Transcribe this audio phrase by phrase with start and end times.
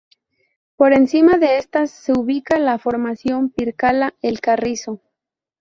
[0.77, 4.99] Por encima de estas se ubica la Formación Pircala-El Carrizo.